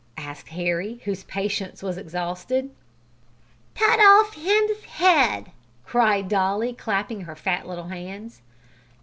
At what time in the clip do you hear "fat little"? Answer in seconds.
7.35-7.89